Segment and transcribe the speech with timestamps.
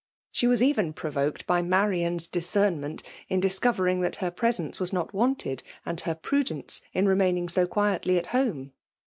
[0.31, 4.31] She was eren provoked by Marian's discernment in discover PBWkLB DOMmATIOK, 63 ing tliat her
[4.31, 8.71] presence was not wanted, and her pradoKce in remaining^ so qaietly at home.